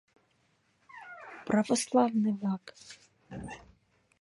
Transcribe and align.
Православный-влак! 1.47 2.63